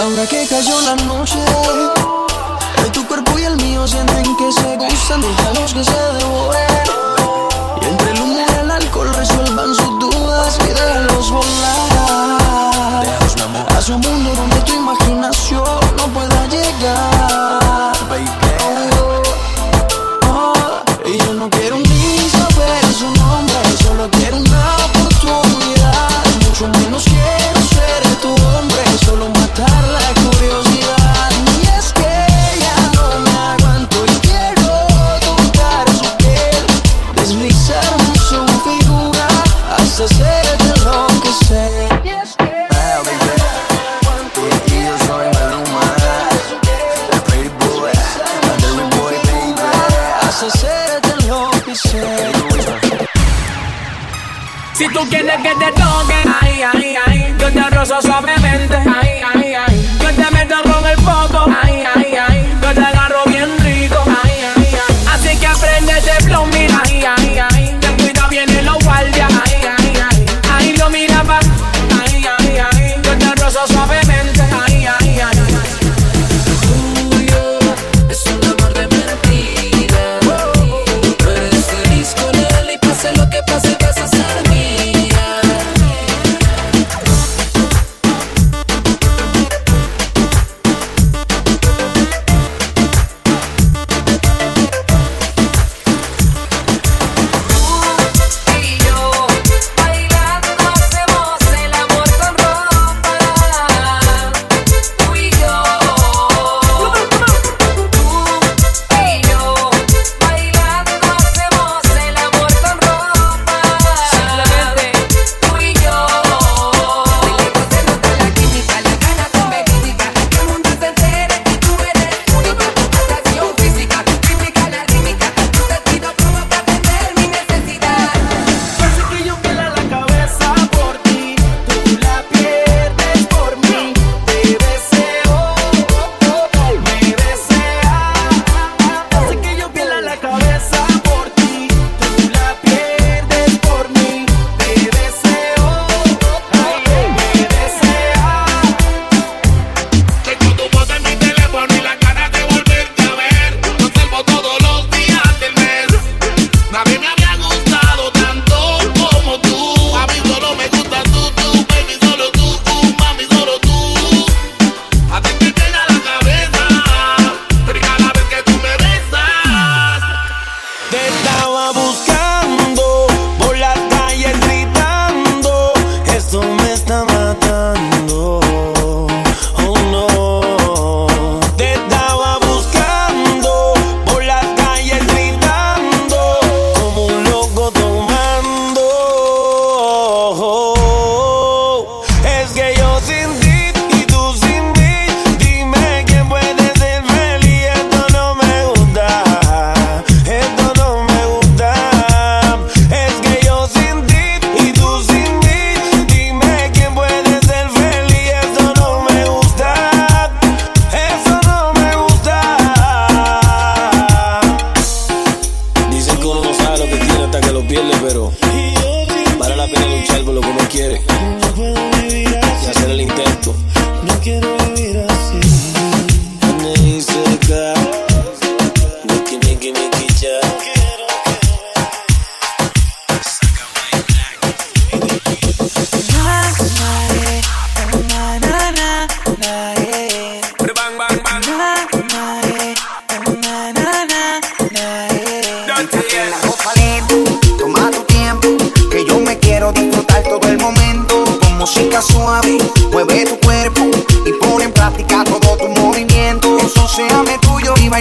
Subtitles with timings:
[0.00, 1.38] Ahora que cayó la noche,
[2.80, 6.84] hoy tu cuerpo y el mío sienten que se gustan, déjalos que se devoren.
[7.82, 13.06] Y entre el humo y el alcohol resuelvan sus dudas y déjalos volar.
[13.76, 17.47] Hacia un mundo donde tu imaginación no pueda llegar.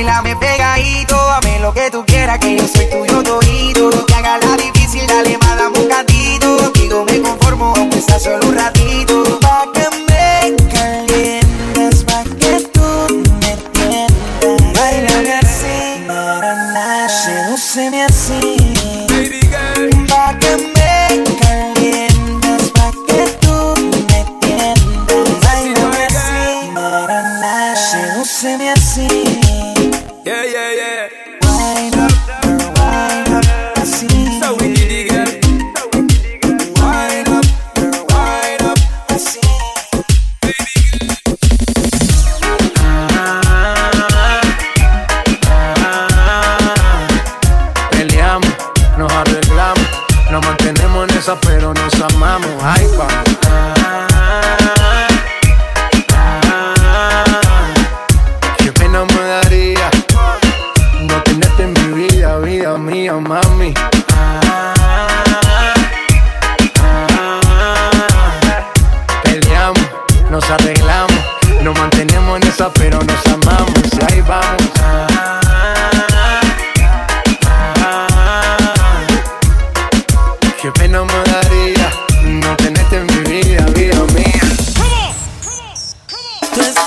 [0.07, 3.06] Bailame pegadito, dame lo que tú quieras, que yo soy tuyo.
[48.98, 49.88] nos arreglamos.
[50.32, 52.50] Nos mantenemos en esa, pero nos amamos.
[52.62, 53.14] Ay, vamos.
[53.48, 53.74] Ah,
[56.14, 57.74] ah, ah,
[58.58, 59.90] Qué me daría
[61.02, 63.74] no tenerte en mi vida, vida mía, mami.
[69.24, 69.88] Peleamos,
[70.30, 71.14] nos arreglamos.
[71.62, 73.84] Nos mantenemos en esa, pero nos amamos.
[74.10, 74.67] Ahí vamos.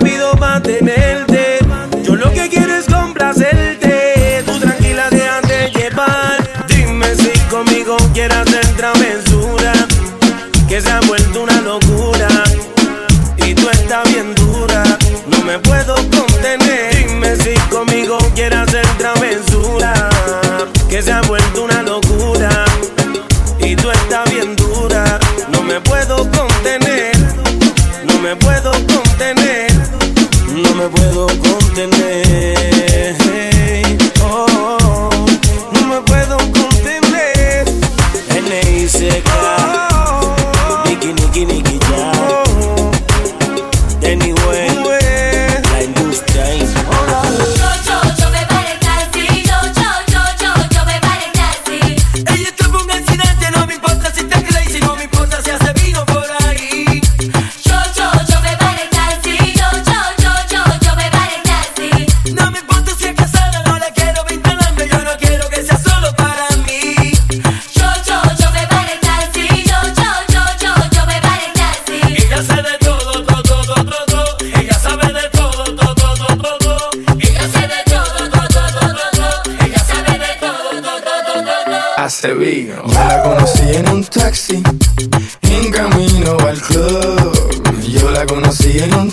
[0.00, 1.58] Rápido mantenerte.
[2.02, 4.42] Yo lo que quiero es complacerte.
[4.46, 6.38] Tú tranquila, déjate llevar.
[6.68, 9.72] Dime si conmigo quieres hacer travesura
[10.68, 12.28] Que se ha vuelto una locura.
[13.46, 14.82] Y tú estás bien dura,
[15.26, 16.96] no me puedo contener.
[16.96, 20.08] Dime si conmigo quieres hacer travesura,
[20.88, 22.64] que se ha vuelto una locura.
[23.58, 25.18] Y tú estás bien dura,
[25.52, 27.12] no me puedo contener,
[28.04, 29.69] no me puedo contener,
[30.62, 32.20] no me puedo contener.
[82.28, 82.74] Vino.
[82.86, 84.62] Yo la conocí en un taxi,
[85.42, 87.80] en camino al club.
[87.88, 89.10] Yo la conocí en un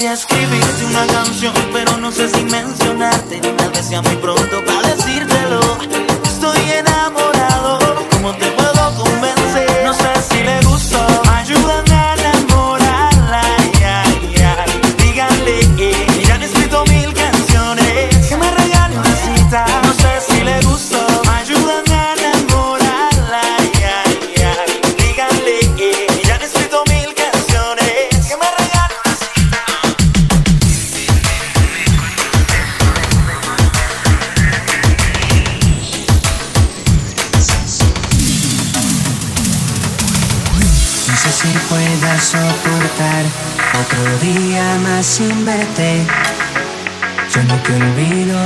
[0.00, 3.38] Quería escribirte una canción, pero no sé si mencionarte.
[3.38, 5.60] Tal vez sea muy pronto para decírtelo.
[6.24, 7.29] Estoy enamorado,
[44.20, 46.06] día más sin verte.
[47.34, 48.38] Yo no te olvido,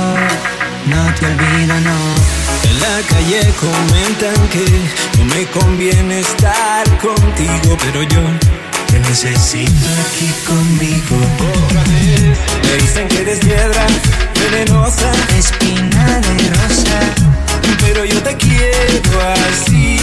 [0.87, 1.97] no te olvido, no.
[2.69, 4.65] En la calle comentan que
[5.17, 8.21] no me conviene estar contigo, pero yo
[8.87, 11.15] Te necesito aquí conmigo.
[11.65, 13.85] otra vez me dicen que eres piedra
[14.39, 16.99] venenosa, Espina de rosa,
[17.81, 19.11] pero yo te quiero
[19.49, 19.94] así.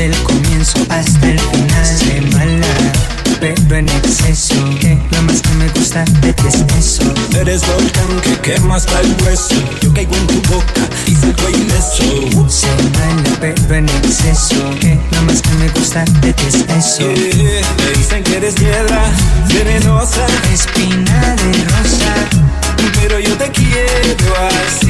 [0.00, 2.66] Desde el comienzo hasta el final de mala,
[3.38, 4.54] pero en exceso.
[4.80, 7.02] Que lo más que me gusta de ti es eso.
[7.38, 9.56] Eres volcán que quemas hasta el hueso.
[9.82, 12.48] Yo caigo en tu boca y salgo ileso.
[12.48, 14.70] Se mala, pero en exceso.
[14.80, 17.12] Que lo más que me gusta de ti es eso.
[17.12, 19.02] Yeah, Me dicen que eres piedra
[19.48, 22.14] venenosa, Espina de rosa,
[23.00, 24.34] pero yo te quiero
[24.66, 24.89] así.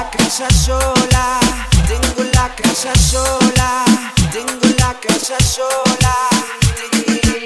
[0.00, 1.38] la casa sola,
[1.86, 3.84] tengo la casa sola,
[4.32, 6.14] tengo la casa sola.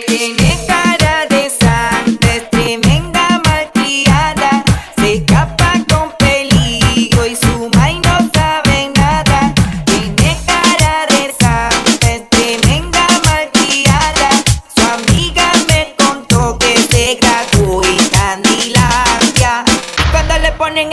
[0.06, 4.62] Tiene cara de santa, es tremenda malcriada.
[4.96, 9.52] Se escapa con peligro y su mai no sabe nada.
[9.86, 14.30] Tiene cara de santa, es tremenda malcriada.
[14.76, 19.64] Su amiga me contó que se graduó en Candilandia.
[19.98, 20.92] Y cuando le ponen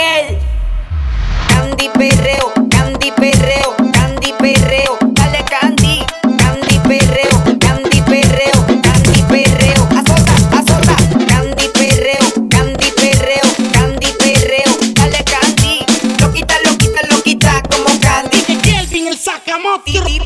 [1.51, 6.03] Candy Perreo, Candy Perreo, Candy Perreo, dale Candy,
[6.37, 7.30] Candy Perreo.